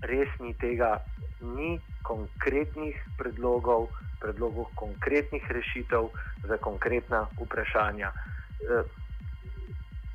res 0.02 0.30
ni 0.40 0.54
tega, 0.54 0.98
ni 1.42 1.80
konkretnih 2.04 2.96
predlogov, 3.18 3.88
predlogov 4.22 4.72
konkretnih 4.76 5.44
rešitev 5.52 6.10
za 6.48 6.58
konkretna 6.58 7.26
vprašanja. 7.40 8.12
Uh, 8.12 8.84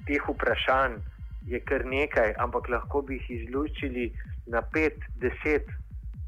teh 0.06 0.28
vprašanj 0.28 1.00
je 1.48 1.60
kar 1.60 1.84
nekaj, 1.84 2.34
ampak 2.38 2.68
lahko 2.68 3.02
bi 3.02 3.18
jih 3.20 3.30
izlučili 3.30 4.10
na 4.46 4.62
pet, 4.62 5.00
deset 5.20 5.68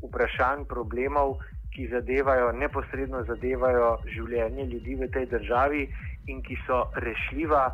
vprašanj, 0.03 0.65
problemov, 0.69 1.39
ki 1.77 1.89
zadevajo, 1.93 2.53
neposredno 2.57 3.21
zadevajo 3.29 3.99
življenje 4.09 4.65
ljudi 4.71 4.95
v 4.97 5.09
tej 5.13 5.27
državi 5.29 5.83
in 6.33 6.41
ki 6.43 6.57
so 6.65 6.79
rešljiva 7.05 7.67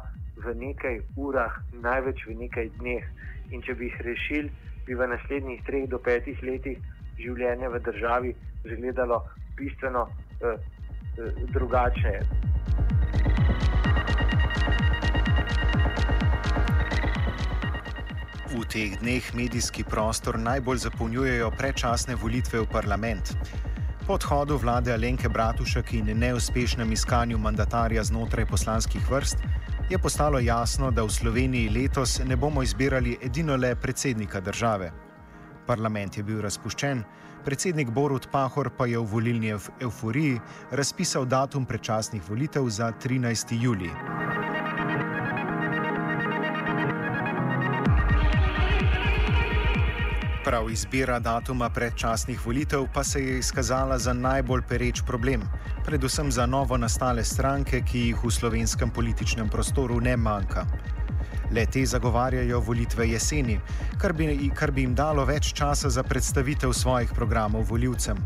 v 0.43 0.55
nekaj 0.59 0.99
urah, 1.17 1.55
največ 1.85 2.27
v 2.27 2.35
nekaj 2.41 2.73
dneh. 2.81 3.07
In 3.55 3.63
če 3.63 3.79
bi 3.79 3.87
jih 3.87 4.01
rešili, 4.03 4.51
bi 4.89 4.99
v 4.99 5.07
naslednjih 5.07 5.63
treh 5.69 5.87
do 5.87 6.03
petih 6.03 6.43
letih 6.43 6.83
življenje 7.21 7.71
v 7.71 7.83
državi 7.87 8.35
izgledalo 8.67 9.23
bistveno 9.55 10.09
eh, 10.11 10.59
eh, 10.59 11.43
drugače. 11.55 12.19
V 18.53 18.67
teh 18.69 18.99
dneh 18.99 19.35
medijski 19.35 19.85
prostor 19.87 20.43
najbolj 20.43 20.89
zapolnjujejo 20.91 21.55
predčasne 21.57 22.19
volitve 22.19 22.67
v 22.67 22.73
parlament. 22.73 23.39
Po 24.07 24.15
odhodu 24.15 24.57
vlade 24.59 24.93
Alenke 24.93 25.29
Bratušek 25.29 25.93
in 25.95 26.09
neuspešnem 26.19 26.93
iskanju 26.93 27.39
mandatarja 27.39 28.03
znotraj 28.05 28.47
poslanskih 28.47 29.11
vrst 29.11 29.37
je 29.91 29.99
postalo 29.99 30.39
jasno, 30.39 30.91
da 30.91 31.05
v 31.05 31.11
Sloveniji 31.11 31.69
letos 31.69 32.19
ne 32.25 32.37
bomo 32.37 32.63
izbirali 32.63 33.19
edino 33.23 33.57
le 33.57 33.75
predsednika 33.75 34.41
države. 34.41 34.91
Parlament 35.67 36.17
je 36.17 36.23
bil 36.23 36.41
razpuščen, 36.43 37.05
predsednik 37.45 37.91
Borut 37.91 38.27
Pahor 38.33 38.71
pa 38.77 38.87
je 38.87 38.99
v 38.99 39.07
volilni 39.07 39.55
euf 39.55 39.71
euforiji 39.81 40.41
razpisal 40.71 41.25
datum 41.25 41.67
predčasnih 41.67 42.23
volitev 42.29 42.69
za 42.69 42.93
13. 43.05 43.55
julij. 43.63 44.22
Prav 50.53 50.71
izbira 50.71 51.19
datuma 51.19 51.71
predčasnih 51.71 52.47
volitev 52.47 52.83
pa 52.95 53.05
se 53.05 53.21
je 53.25 53.39
izkazala 53.39 53.99
za 53.99 54.13
najbolj 54.13 54.63
pereč 54.69 55.01
problem, 55.07 55.43
predvsem 55.85 56.33
za 56.33 56.45
novo 56.47 56.77
nastale 56.77 57.25
stranke, 57.25 57.81
ki 57.81 57.99
jih 57.99 58.25
v 58.25 58.31
slovenskem 58.31 58.91
političnem 58.91 59.49
prostoru 59.49 60.01
ne 60.01 60.17
manjka. 60.17 60.67
Le 61.57 61.65
te 61.67 61.87
zagovarjajo 61.87 62.61
volitve 62.61 63.09
jeseni, 63.09 63.57
kar 63.99 64.13
bi, 64.13 64.51
kar 64.55 64.71
bi 64.71 64.85
jim 64.85 64.95
dalo 64.95 65.25
več 65.25 65.55
časa 65.57 65.89
za 65.89 66.03
predstavitev 66.03 66.73
svojih 66.73 67.17
programov 67.17 67.65
voljivcem. 67.71 68.21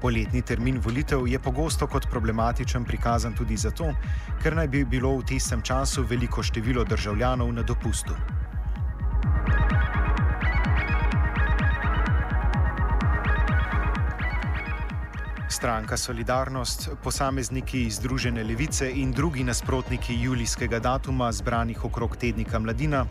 Poletni 0.00 0.42
termin 0.42 0.78
volitev 0.78 1.26
je 1.26 1.38
pogosto 1.38 1.86
kot 1.86 2.06
problematičen 2.10 2.84
prikazan 2.84 3.34
tudi 3.34 3.56
zato, 3.56 3.90
ker 4.42 4.54
naj 4.54 4.68
bi 4.68 4.84
bilo 4.84 5.16
v 5.18 5.26
tistem 5.34 5.62
času 5.62 6.06
veliko 6.06 6.42
število 6.42 6.84
državljanov 6.84 7.52
na 7.52 7.62
dopustu. 7.62 8.14
Stranka 15.48 15.96
Solidarnost, 15.96 16.88
posamezniki 17.02 17.84
iz 17.86 17.94
Združene 17.94 18.42
levice 18.44 18.90
in 18.90 19.12
drugi 19.12 19.44
nasprotniki 19.44 20.14
julijskega 20.22 20.78
datuma, 20.78 21.32
zbranih 21.32 21.84
okrog 21.84 22.16
tednika 22.16 22.58
Mladina, 22.58 23.06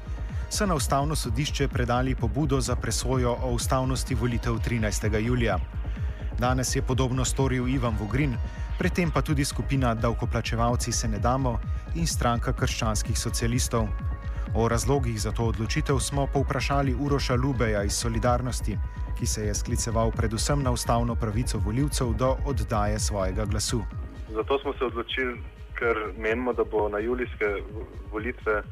so 0.50 0.66
na 0.66 0.76
ustavno 0.76 1.16
sodišče 1.16 1.68
predali 1.68 2.16
pobudo 2.16 2.62
za 2.62 2.76
presojo 2.76 3.38
o 3.44 3.52
ustavnosti 3.52 4.16
volitev 4.16 4.54
13. 4.54 5.20
julija. 5.20 5.60
Danes 6.40 6.76
je 6.76 6.82
podobno 6.82 7.26
storil 7.26 7.68
Ivan 7.68 7.96
Vogrin, 8.00 8.36
predtem 8.80 9.12
pa 9.12 9.22
tudi 9.22 9.46
skupina 9.46 9.94
Davkoplačevalci 9.94 10.92
se 10.92 11.08
ne 11.08 11.20
damo 11.20 11.60
in 11.96 12.08
stranka 12.08 12.54
krščanskih 12.54 13.20
socialistov. 13.20 13.88
O 14.56 14.68
razlogih 14.68 15.22
za 15.22 15.32
to 15.32 15.46
odločitev 15.46 16.00
smo 16.00 16.28
povprašali 16.28 16.96
Uroša 17.00 17.36
Lubeja 17.36 17.84
iz 17.84 17.94
Solidarnosti, 17.94 18.78
ki 19.20 19.26
se 19.26 19.46
je 19.46 19.56
skliceval 19.56 20.12
predvsem 20.12 20.64
na 20.64 20.72
ustavno 20.72 21.16
pravico 21.16 21.58
voljivcev 21.58 22.14
do 22.14 22.36
oddaje 22.46 23.00
svojega 23.00 23.46
glasu. 23.46 23.82
Zato 24.30 24.60
smo 24.60 24.74
se 24.74 24.86
odločili, 24.86 25.42
ker 25.80 25.98
menimo, 26.18 26.54
da 26.54 26.64
bo 26.64 26.90
na 26.90 27.00
julijske 27.00 27.46
volitve 28.12 28.64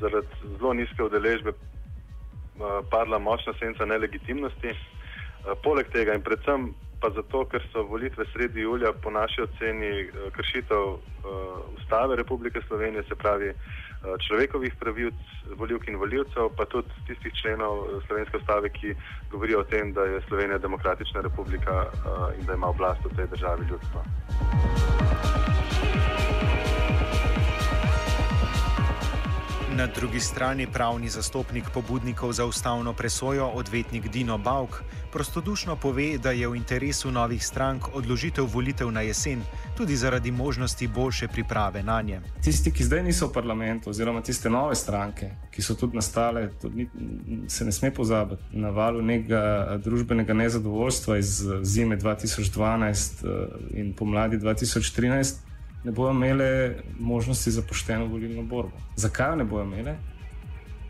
zaradi 0.00 0.26
zelo 0.58 0.72
nizke 0.72 1.02
udeležbe 1.02 1.52
padla 2.90 3.18
močna 3.18 3.52
senca 3.58 3.84
nelegitimnosti. 3.84 4.74
Poleg 5.62 5.88
tega 5.92 6.14
in 6.14 6.22
predvsem 6.22 6.74
pa 7.00 7.10
zato, 7.10 7.44
ker 7.44 7.62
so 7.72 7.82
volitve 7.88 8.24
sredi 8.32 8.60
julija 8.60 8.92
po 8.92 9.10
naši 9.10 9.42
oceni 9.42 10.08
kršitev 10.32 10.82
Ustave 11.78 12.16
Republike 12.16 12.60
Slovenije, 12.68 13.02
se 13.08 13.14
pravi 13.14 13.52
človekovih 14.26 14.74
pravic, 14.80 15.14
voljivk 15.56 15.88
in 15.88 15.96
voljivcev, 15.96 16.48
pa 16.56 16.64
tudi 16.64 16.88
tistih 17.06 17.32
členov 17.42 17.84
slovenske 18.06 18.36
ustave, 18.36 18.68
ki 18.68 18.94
govorijo 19.30 19.60
o 19.60 19.64
tem, 19.64 19.92
da 19.92 20.04
je 20.04 20.22
Slovenija 20.28 20.58
demokratična 20.58 21.20
republika 21.20 21.84
in 22.38 22.46
da 22.46 22.54
ima 22.54 22.66
oblast 22.68 23.04
v 23.04 23.16
tej 23.16 23.26
državi 23.26 23.66
ljudstva. 23.70 25.49
Na 29.80 29.86
drugi 29.86 30.20
strani 30.20 30.66
pravni 30.66 31.08
zastopnik 31.08 31.64
pobudnikov 31.74 32.32
za 32.32 32.44
ustavno 32.44 32.92
presojo, 32.92 33.46
odvetnik 33.46 34.08
Dino 34.08 34.38
Bauk, 34.38 34.82
prostodušno 35.12 35.76
pove, 35.76 36.18
da 36.18 36.30
je 36.30 36.48
v 36.48 36.56
interesu 36.56 37.10
novih 37.10 37.46
strank 37.46 37.88
odložitev 37.96 38.44
volitev 38.44 38.90
na 38.92 39.00
jesen, 39.00 39.40
tudi 39.76 39.96
zaradi 39.96 40.30
možnosti 40.30 40.88
boljše 40.88 41.28
priprave 41.28 41.82
na 41.82 42.02
nje. 42.02 42.20
Tisti, 42.44 42.72
ki 42.72 42.84
zdaj 42.84 43.02
niso 43.02 43.26
v 43.26 43.32
parlamentu, 43.32 43.90
oziroma 43.90 44.20
tiste 44.20 44.50
nove 44.50 44.76
stranke, 44.76 45.30
ki 45.50 45.62
so 45.62 45.74
tudi 45.74 45.96
nastale, 45.96 46.50
tudi 46.60 46.88
se 47.48 47.64
ne 47.64 47.72
sme 47.72 47.90
pozabiti 47.90 48.42
na 48.52 48.70
valu 48.70 49.02
nekega 49.02 49.80
družbenega 49.84 50.34
nezadovoljstva 50.34 51.18
iz 51.18 51.40
zime 51.62 51.96
2012 51.96 53.24
in 53.72 53.94
pomladi 53.96 54.36
2013 54.36 55.48
ne 55.84 55.92
bodo 55.92 56.10
imele 56.10 56.76
možnosti 56.98 57.50
za 57.50 57.62
pošteno 57.62 58.06
volilno 58.06 58.42
borbo. 58.42 58.76
Zakaj 58.96 59.36
ne 59.36 59.44
bodo 59.44 59.64
imele? 59.64 59.96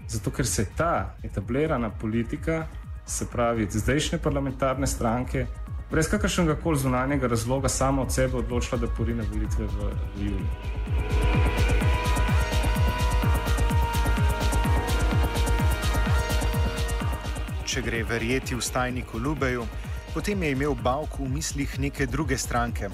Zato, 0.09 0.31
ker 0.31 0.47
se 0.47 0.67
ta 0.77 1.15
etablirana 1.23 1.91
politika, 1.91 2.67
se 3.07 3.27
pravi 3.31 3.69
zdajšnje 3.71 4.19
parlamentarne 4.19 4.87
stranke, 4.87 5.47
brez 5.91 6.11
kakršnega 6.11 6.55
koli 6.63 6.79
zunanjega 6.79 7.27
razloga, 7.27 7.69
sama 7.69 8.03
od 8.03 8.13
sebe 8.15 8.37
odločila, 8.37 8.81
da 8.81 8.89
porine 8.97 9.23
volitve 9.33 9.67
v, 9.67 9.93
v 10.17 10.25
juliju. 10.25 10.47
Če 17.65 17.83
gre 17.87 18.03
verjeti 18.03 18.55
v 18.55 18.61
stajniku 18.61 19.19
Lubeju, 19.19 19.67
potem 20.15 20.43
je 20.43 20.51
imel 20.51 20.75
Bauk 20.75 21.19
v 21.19 21.29
mislih 21.31 21.79
neke 21.79 22.07
druge 22.07 22.39
stranke, 22.39 22.91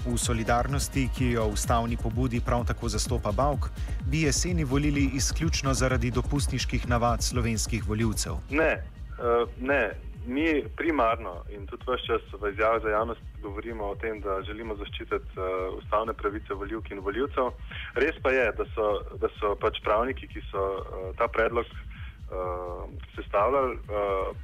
V 0.00 0.16
solidarnosti, 0.18 1.08
ki 1.12 1.26
jo 1.34 1.46
ustavni 1.52 1.96
pobudi 1.96 2.40
prav 2.40 2.64
tako 2.66 2.88
zastopa 2.88 3.32
Bauk, 3.32 3.68
bi 4.10 4.22
jeseni 4.22 4.64
volili 4.64 5.10
izključno 5.14 5.74
zaradi 5.74 6.10
dopustniških 6.10 6.88
navad 6.88 7.22
slovenskih 7.22 7.88
voljivcev. 7.88 8.38
Ne, 8.50 8.72
uh, 9.18 9.48
ne. 9.60 9.90
Mi 10.26 10.64
primarno 10.76 11.44
in 11.48 11.66
tudi 11.66 11.84
vse 11.88 12.06
čas 12.06 12.40
v 12.40 12.50
izjavi 12.52 12.80
za 12.82 12.88
javnost 12.88 13.20
govorimo 13.42 13.84
o 13.84 13.94
tem, 13.94 14.20
da 14.20 14.42
želimo 14.42 14.76
zaščititi 14.76 15.40
uh, 15.40 15.78
ustavne 15.78 16.12
pravice 16.12 16.54
voljivk 16.54 16.90
in 16.90 17.00
voljivcev. 17.00 17.52
Res 17.94 18.16
pa 18.22 18.30
je, 18.30 18.52
da 18.58 18.64
so, 18.74 18.88
da 19.20 19.28
so 19.40 19.54
pač 19.60 19.80
pravniki, 19.84 20.28
ki 20.28 20.42
so 20.50 20.64
uh, 20.80 21.16
ta 21.18 21.28
predlog 21.28 21.64
uh, 21.66 22.84
sestavljali, 23.16 23.78
uh, 23.88 24.36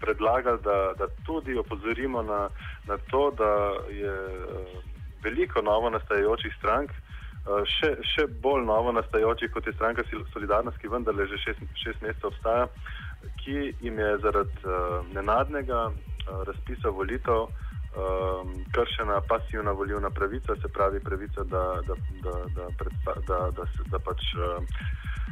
predlagali, 0.00 0.62
da, 0.64 0.92
da 0.98 1.08
tudi 1.26 1.58
opozorimo 1.58 2.22
na, 2.22 2.48
na 2.86 2.98
to, 3.10 3.30
da 3.30 3.50
je 3.90 4.14
uh, 4.14 4.87
veliko 5.24 5.62
novo 5.62 5.90
nastajajočih 5.90 6.54
strank, 6.58 6.90
uh, 6.92 7.62
še, 7.78 7.94
še 8.14 8.26
bolj 8.42 8.64
novo 8.66 8.92
nastajajočih 8.96 9.52
kot 9.54 9.66
je 9.66 9.76
stranka 9.76 10.04
Solidarnost, 10.32 10.78
ki 10.78 10.92
vendarle 10.92 11.26
že 11.30 11.40
šest, 11.44 11.64
šest 11.84 12.02
mesecev 12.02 12.32
obstaja, 12.32 12.68
ki 13.42 13.72
jim 13.80 13.98
je 13.98 14.12
zaradi 14.24 14.60
uh, 14.64 15.00
nenadnega 15.14 15.88
uh, 15.88 16.44
razpisa 16.48 16.90
volitev 16.90 17.48
kršena 18.70 19.16
pasivna 19.26 19.72
volilna 19.72 20.10
pravica, 20.10 20.54
se 20.62 20.68
pravi 20.68 21.00
pravica, 21.00 21.42
da, 21.50 21.62
da, 21.88 21.94
da, 22.22 22.34
da, 22.54 22.66
da, 23.08 23.14
da, 23.26 23.38
da, 23.56 23.64
da 23.90 23.98
pač. 23.98 24.22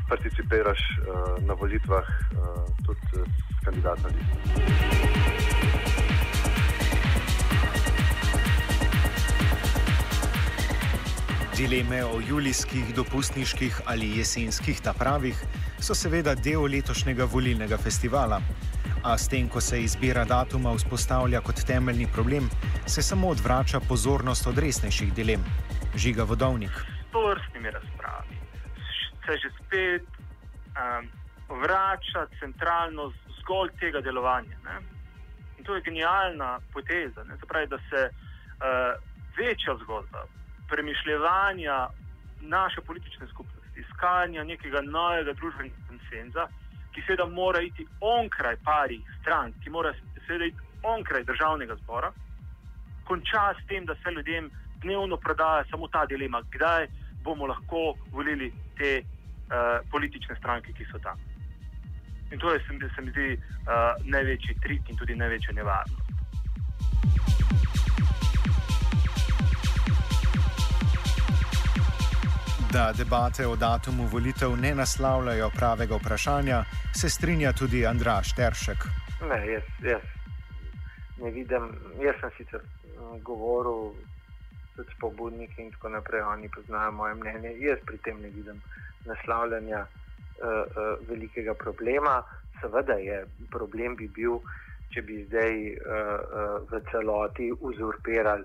Participiraš 0.09 0.79
na 1.47 1.55
volitvah 1.59 2.07
tudi 2.87 3.23
s 3.27 3.65
kandidatom. 3.65 4.13
Dileme 11.57 12.05
o 12.05 12.21
julijskih, 12.29 12.95
dopustniških 12.95 13.81
ali 13.87 14.19
jesenskih 14.19 14.81
napravih 14.85 15.39
so 15.81 15.95
seveda 15.95 16.35
del 16.35 16.67
letošnjega 16.69 17.25
volilnega 17.25 17.79
festivala. 17.81 18.41
A 19.05 19.17
s 19.19 19.29
tem, 19.29 19.49
ko 19.49 19.61
se 19.61 19.81
izbira 19.81 20.25
datuma 20.25 20.75
vzpostavlja 20.77 21.41
kot 21.41 21.65
temeljni 21.67 22.07
problem, 22.13 22.51
se 22.87 23.03
samo 23.03 23.29
odvrača 23.29 23.81
pozornost 23.89 24.47
od 24.47 24.59
resnejših 24.59 25.15
dilem. 25.15 25.45
Žiga 25.97 26.29
vodovnik. 26.29 26.71
To 27.13 27.27
vrstnimi 27.29 27.71
razpravami 27.71 28.37
se 29.27 29.33
že 29.43 29.51
spet 29.59 30.03
um, 30.77 31.09
vrača 31.61 32.27
centralno 32.41 33.13
zgolj 33.41 33.71
tega 33.81 34.01
delovanja. 34.01 34.57
Ne? 34.65 34.77
In 35.59 35.65
to 35.65 35.75
je 35.75 35.83
genialna 35.83 36.59
poteza. 36.73 37.25
Ne? 37.25 37.37
Se 37.41 37.47
pravi, 37.47 37.67
da 37.67 37.79
se 37.79 38.11
uh, 38.11 38.93
večja 39.37 39.77
zgodba 39.83 40.27
premišljanja 40.69 41.89
naše 42.41 42.81
politične 42.81 43.27
skupnosti, 43.27 43.81
iskanja 43.81 44.45
nekega 44.45 44.81
novega 44.81 45.33
družbenega 45.33 45.77
konsenza, 45.89 46.47
ki 46.95 47.03
seveda 47.07 47.27
mora 47.27 47.61
iti 47.61 47.87
onkraj 48.01 48.57
parih 48.65 49.03
strank, 49.21 49.55
ki 49.65 49.71
mora 49.71 49.93
seveda 50.27 50.45
iti 50.45 50.59
onkraj 50.83 51.25
državnega 51.25 51.77
zbora, 51.83 52.13
konča 53.05 53.55
s 53.55 53.67
tem, 53.67 53.85
da 53.87 53.95
se 53.95 54.11
ljudem 54.11 54.51
dnevno 54.83 55.17
prodaja 55.17 55.65
samo 55.71 55.89
ta 55.89 56.07
dilema, 56.07 56.43
kdaj 56.51 56.87
bomo 57.23 57.47
lahko 57.47 57.95
volili 58.11 58.53
te 58.79 59.03
uh, 59.03 59.89
politične 59.91 60.37
stranke, 60.37 60.73
ki 60.73 60.85
so 60.93 60.99
tam. 60.99 61.19
In 62.33 62.39
to 62.39 62.53
je, 62.53 62.61
se, 62.67 63.03
mi 63.03 63.11
zdi, 63.11 63.29
uh, 63.39 64.05
največji 64.05 64.59
trik 64.63 64.91
in 64.91 64.97
tudi 64.97 65.15
največja 65.15 65.55
nevarnost. 65.55 66.07
Da 72.73 72.93
debate 72.93 73.47
o 73.47 73.57
datumu 73.57 74.07
volitev 74.13 74.57
ne 74.57 74.75
naslavljajo 74.75 75.51
pravega 75.51 75.97
vprašanja, 75.97 76.65
se 76.95 77.09
strinja 77.09 77.53
tudi 77.53 77.87
Andraš 77.87 78.35
Teršek. 78.35 78.87
Ne, 79.31 79.39
jaz, 79.53 79.63
jaz 79.83 80.03
ne 81.23 81.31
vidim. 81.31 81.71
Jaz 82.03 82.17
sem 82.21 82.31
sicer 82.37 82.61
mm, 82.61 83.23
govoril 83.23 83.95
tudi 84.77 84.91
s 84.91 84.99
pobudniki 85.01 85.63
in 85.63 85.71
tako 85.71 85.89
naprej, 85.89 86.23
oni 86.23 86.49
poznajo 86.49 86.93
moje 86.93 87.15
mnenje. 87.15 87.55
Jaz 87.59 87.79
pri 87.87 87.99
tem 88.05 88.21
ne 88.21 88.29
vidim 88.29 88.61
naslavljanja 89.05 89.87
uh, 89.87 90.49
uh, 90.49 91.09
velikega 91.09 91.55
problema. 91.55 92.23
Seveda 92.61 92.93
je 92.93 93.25
problem 93.51 93.97
bi 93.97 94.09
bil, 94.09 94.41
če 94.95 95.03
bi 95.03 95.23
zdaj 95.29 95.55
uh, 95.55 95.81
uh, 95.87 96.69
v 96.71 96.83
celoti 96.91 97.53
uzurpirali 97.61 98.45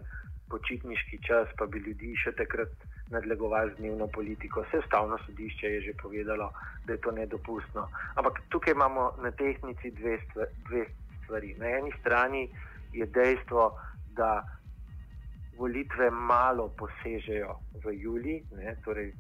počitniški 0.50 1.22
čas, 1.28 1.48
pa 1.58 1.66
bi 1.66 1.80
ljudi 1.80 2.16
še 2.24 2.36
takrat 2.36 2.91
nadlegovali 3.12 3.72
z 3.74 3.78
dnevno 3.78 4.08
politiko. 4.08 4.62
Vse 4.62 4.82
stavno 4.88 5.18
sodišče 5.26 5.68
je 5.68 5.82
že 5.82 5.94
povedalo, 6.02 6.52
da 6.86 6.94
je 6.94 7.02
to 7.02 7.12
nedopustno. 7.12 7.88
Ampak 8.16 8.42
tukaj 8.50 8.74
imamo 8.74 9.12
na 9.24 9.32
tehnici 9.32 9.92
dve, 9.92 10.18
stvar, 10.30 10.48
dve 10.70 10.86
stvari. 11.24 11.56
Na 11.60 11.68
eni 11.68 11.92
strani 12.00 12.50
je 12.94 13.06
dejstvo, 13.06 13.72
da 14.16 14.44
volitve 15.58 16.10
malo 16.12 16.70
posežejo 16.78 17.56
v 17.84 17.94
juli, 18.02 18.44
ne, 18.58 18.76
torej 18.84 19.14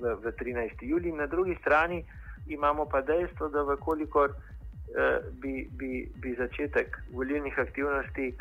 v, 0.00 0.14
v 0.22 0.24
13. 0.32 0.82
juli, 0.82 1.12
na 1.12 1.26
drugi 1.26 1.56
strani 1.60 2.04
imamo 2.46 2.84
pa 2.84 3.00
dejstvo, 3.00 3.48
da 3.48 3.62
vkolikor 3.62 4.34
eh, 4.34 5.20
bi, 5.40 5.68
bi, 5.72 6.08
bi 6.16 6.34
začetek 6.34 6.98
volilnih 7.12 7.58
aktivnosti 7.58 8.26
eh, 8.28 8.36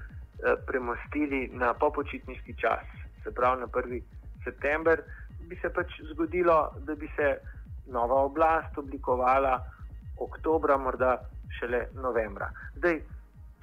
premostili 0.67 1.49
na 1.54 1.73
popočitniški 1.73 2.58
čas, 2.58 2.84
se 3.23 3.32
pravi 3.32 3.62
na 3.62 3.67
1. 3.67 4.02
september, 4.43 5.01
bi 5.49 5.56
se 5.62 5.69
pač 5.69 5.99
zgodilo, 6.12 6.71
da 6.88 6.95
bi 6.95 7.10
se 7.15 7.38
nova 7.88 8.21
oblast 8.23 8.77
oblikovala 8.77 9.60
oktobra, 10.19 10.77
morda 10.77 11.17
šele 11.60 11.88
novembra. 11.93 12.49
Zdaj, 12.75 13.01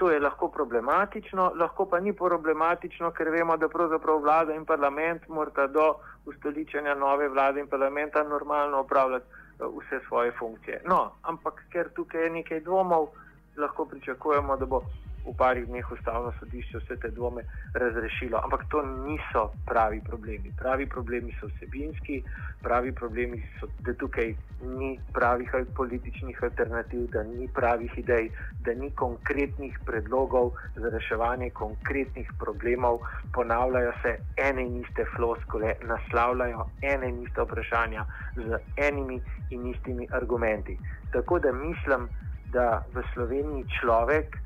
To 0.00 0.10
je 0.10 0.20
lahko 0.20 0.48
problematično, 0.48 1.52
lahko 1.60 1.84
pa 1.86 1.98
ni 2.00 2.12
problematično, 2.16 3.10
ker 3.12 3.28
vemo, 3.28 3.56
da 3.60 3.68
pravzaprav 3.68 4.22
vlada 4.24 4.54
in 4.56 4.64
parlament 4.64 5.26
morata 5.28 5.66
do 5.66 5.84
ustoličenja 6.24 6.94
nove 6.94 7.28
vlade 7.28 7.60
in 7.60 7.68
parlamenta 7.68 8.22
normalno 8.22 8.80
upravljati 8.80 9.26
eh, 9.28 9.66
vse 9.76 10.00
svoje 10.08 10.32
funkcije. 10.38 10.80
No, 10.88 11.00
ampak 11.22 11.60
ker 11.72 11.90
tukaj 11.92 12.24
je 12.24 12.30
nekaj 12.30 12.60
dvomov, 12.60 13.10
lahko 13.56 13.84
pričakujemo, 13.84 14.56
da 14.56 14.66
bo 14.66 14.80
v 15.24 15.34
parih 15.36 15.66
dneh 15.66 15.92
ustavno 15.92 16.32
sodišče 16.38 16.78
vse 16.78 16.96
te 16.96 17.10
dvome 17.10 17.42
razrešilo. 17.74 18.40
Ampak 18.44 18.64
to 18.70 18.82
niso 18.82 19.50
pravi 19.66 20.00
problemi. 20.00 20.52
Pravi 20.58 20.86
problemi 20.86 21.34
so 21.40 21.46
vsebinski, 21.46 22.22
pravi 22.62 22.92
problemi 22.92 23.42
so, 23.60 23.68
da 23.78 23.94
tukaj 23.94 24.34
ni 24.62 25.00
pravih 25.12 25.50
političnih 25.76 26.42
alternativ, 26.42 27.06
da 27.10 27.22
ni 27.22 27.48
pravih 27.48 27.92
idej, 27.96 28.30
da 28.64 28.74
ni 28.74 28.90
konkretnih 28.90 29.78
predlogov 29.86 30.52
za 30.76 30.88
reševanje 30.88 31.50
konkretnih 31.50 32.32
problemov, 32.38 33.00
ponavljajo 33.32 33.92
se 34.02 34.16
ene 34.36 34.66
in 34.66 34.80
iste 34.82 35.04
floskole, 35.16 35.74
naslavljajo 35.82 36.66
ene 36.82 37.08
in 37.08 37.22
iste 37.22 37.42
vprašanja 37.42 38.04
z 38.36 38.58
enimi 38.76 39.20
in 39.50 39.66
istimi 39.66 40.08
argumenti. 40.12 40.78
Tako 41.12 41.38
da 41.38 41.52
mislim, 41.52 42.08
da 42.52 42.84
v 42.94 43.02
Sloveniji 43.14 43.64
človek, 43.80 44.36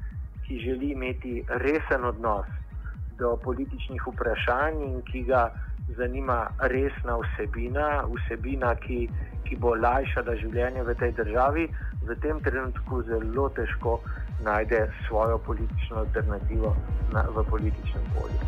ki 0.46 0.60
želi 0.60 0.92
imeti 0.92 1.44
resen 1.48 2.04
odnos 2.04 2.46
do 3.18 3.36
političnih 3.36 4.02
vprašanj 4.06 4.82
in 4.82 5.02
ki 5.02 5.22
ga 5.28 5.50
zanima 5.96 6.46
resna 6.60 7.16
vsebina, 7.22 8.04
vsebina, 8.14 8.74
ki, 8.74 9.08
ki 9.44 9.56
bo 9.60 9.74
lajšala 9.74 10.36
življenje 10.40 10.82
v 10.82 10.94
tej 11.00 11.12
državi, 11.20 11.68
v 12.02 12.16
tem 12.24 12.40
trenutku 12.40 13.02
zelo 13.08 13.48
težko 13.56 14.00
najde 14.44 14.86
svojo 15.06 15.38
politično 15.38 16.04
alternativo 16.04 16.74
na, 17.12 17.26
v 17.36 17.44
političnem 17.50 18.04
polju. 18.16 18.40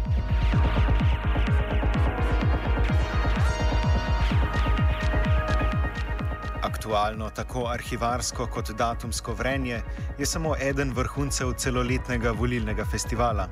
Aktualno, 6.86 7.30
tako 7.34 7.64
arhivarsko 7.66 8.44
kot 8.46 8.68
datumsko 8.78 9.32
vrenje, 9.34 9.80
je 10.18 10.26
samo 10.26 10.52
eden 10.62 10.92
vrhuncev 10.94 11.48
celoletnega 11.58 12.30
volilnega 12.30 12.84
festivala. 12.84 13.48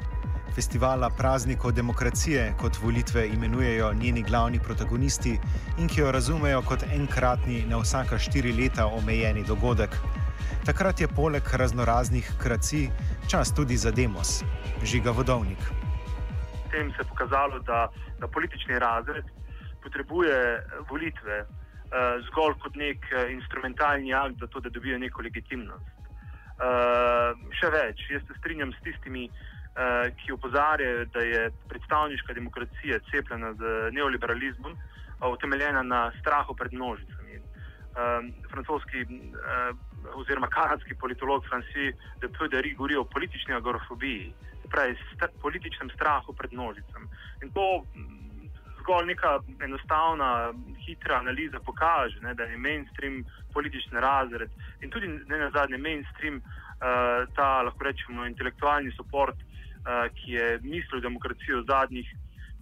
Festivala 0.54 1.08
praznikov 1.10 1.72
demokracije, 1.72 2.44
kot 2.60 2.78
volitve 2.82 3.26
imenujejo 3.28 3.88
njeni 3.94 4.22
glavni 4.22 4.60
protagonisti 4.60 5.32
in 5.78 5.88
ki 5.88 6.00
jo 6.00 6.12
razumejo 6.12 6.62
kot 6.62 6.84
enkratni, 6.98 7.64
na 7.66 7.80
vsaka 7.82 8.18
štiri 8.18 8.52
leta 8.52 8.86
omejeni 8.86 9.42
dogodek. 9.48 9.98
Takrat 10.64 11.00
je 11.00 11.08
poleg 11.08 11.50
raznoraznih 11.52 12.30
kracij 12.38 12.86
čas 13.30 13.54
tudi 13.54 13.76
za 13.76 13.90
demos, 13.90 14.44
žiga 14.84 15.10
vodovnik. 15.10 15.58
Tem 16.70 16.90
se 16.90 17.02
je 17.02 17.08
pokazalo, 17.10 17.58
da, 17.58 17.88
da 18.20 18.28
politični 18.28 18.78
razred 18.78 19.24
potrebuje 19.82 20.66
volitve. 20.90 21.46
Eh, 21.94 22.14
zgolj 22.26 22.56
kot 22.58 22.74
nek 22.74 23.04
uh, 23.12 23.28
instrumentalni 23.30 24.10
akt 24.18 24.40
za 24.42 24.48
to, 24.50 24.60
da 24.60 24.70
dobijo 24.70 24.96
neko 24.98 25.22
legitimnost. 25.22 25.92
Uh, 26.58 27.36
še 27.54 27.70
več, 27.70 28.02
jaz 28.10 28.24
se 28.26 28.34
strinjam 28.40 28.72
s 28.74 28.82
tistimi, 28.82 29.28
uh, 29.28 30.08
ki 30.18 30.34
opozarjajo, 30.34 31.04
da 31.14 31.22
je 31.22 31.44
predstavniška 31.70 32.34
demokracija 32.34 32.98
cepljena 33.12 33.52
z 33.60 33.76
neoliberalizmom, 33.94 34.74
uh, 34.74 35.28
utemeljena 35.36 35.84
na 35.86 36.00
strahu 36.18 36.56
pred 36.58 36.74
množicami. 36.74 37.38
Uh, 37.94 38.26
francoski 38.50 39.06
uh, 39.06 39.70
oziroma 40.18 40.50
kanadski 40.50 40.98
politolog 40.98 41.46
Francis 41.46 41.94
de 42.18 42.32
Pederi 42.34 42.74
govori 42.74 42.98
o 42.98 43.06
politični 43.06 43.54
agorofobiji, 43.54 44.32
pravi 44.66 44.98
st 45.12 45.30
političnem 45.46 45.94
strahu 45.94 46.34
pred 46.34 46.58
množicami. 46.58 47.06
In 47.46 47.54
to 47.54 47.84
zgolj 48.84 49.06
neka 49.06 49.38
enostavna, 49.64 50.52
hitra 50.86 51.18
analiza 51.18 51.60
pokaže, 51.60 52.20
ne, 52.20 52.34
da 52.34 52.44
je 52.44 52.58
mainstream 52.58 53.24
politični 53.52 54.00
razred 54.00 54.50
in 54.82 54.90
tudi 54.90 55.08
ne 55.08 55.38
na 55.38 55.50
zadnje 55.50 55.78
mainstream 55.78 56.36
uh, 56.36 57.24
ta, 57.36 57.62
lahko 57.62 57.84
rečemo, 57.84 58.26
intelektualni 58.26 58.92
podpor, 58.96 59.32
uh, 59.32 59.38
eh, 59.84 60.08
ki 60.16 60.32
je 60.32 60.46
mislil 60.62 61.00
demokracijo 61.00 61.60
v 61.60 61.66
zadnjih 61.68 62.08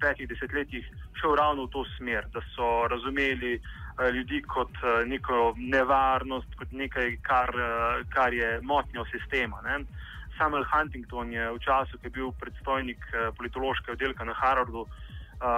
petih 0.00 0.28
desetletjih, 0.28 0.86
šel 1.20 1.36
ravno 1.38 1.66
v 1.66 1.70
to 1.74 1.84
smer, 1.96 2.26
da 2.34 2.40
so 2.54 2.86
razumeli 2.90 3.52
uh, 3.58 4.08
ljudi 4.14 4.42
kot 4.42 4.78
uh, 4.82 5.02
neko 5.06 5.54
nevarnost, 5.58 6.54
kot 6.58 6.72
nekaj, 6.72 7.16
kar, 7.22 7.50
uh, 7.54 8.02
kar 8.14 8.34
je 8.34 8.60
motnjo 8.62 9.06
sistema. 9.10 9.62
Ne. 9.66 9.84
Samuel 10.38 10.64
Huntington 10.70 11.32
je 11.32 11.50
v 11.50 11.58
času, 11.58 11.98
ko 11.98 12.06
je 12.06 12.10
bil 12.10 12.30
predstojnik 12.40 13.02
politološkega 13.36 13.92
oddelka 13.92 14.24
na 14.24 14.34
Harvardu, 14.34 14.86
uh, 14.86 15.11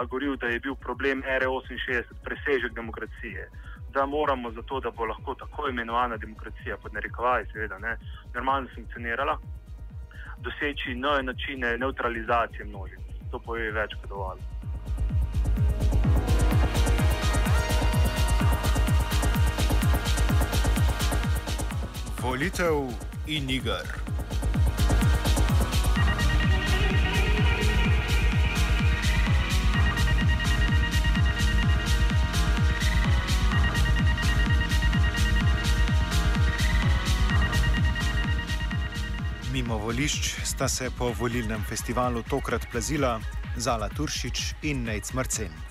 govoril, 0.09 0.37
da 0.37 0.47
je 0.47 0.61
bil 0.61 0.75
problem 0.75 1.23
R68 1.23 2.03
presežek 2.25 2.75
demokracije. 2.75 3.49
Da 3.93 4.07
moramo 4.07 4.51
zato, 4.51 4.81
da 4.81 4.91
bo 4.91 5.05
lahko 5.05 5.35
tako 5.35 5.69
imenovana 5.69 6.17
demokracija, 6.17 6.77
pod 6.77 6.95
narekovaji, 6.95 7.47
seveda, 7.53 7.79
ne, 7.79 7.97
normalno 8.35 8.69
funkcionirala, 8.75 9.39
doseči 10.39 10.95
nove 10.95 11.23
načine 11.23 11.79
neutralizacije 11.79 12.65
množic. 12.65 12.99
To 13.31 13.39
pove 13.39 13.71
več 13.73 13.95
kot 14.01 14.09
dovolj. 14.09 14.41
Volitev 22.23 22.89
in 23.27 23.51
igr. 23.51 24.14
Mimo 39.55 39.77
volišč 39.79 40.43
sta 40.43 40.67
se 40.69 40.91
po 40.91 41.13
volilnem 41.15 41.63
festivalu 41.63 42.25
tokrat 42.27 42.67
plazila 42.73 43.21
Zala 43.57 43.87
Turšič 43.87 44.67
in 44.67 44.83
Nejc 44.83 45.13
Marcen. 45.15 45.55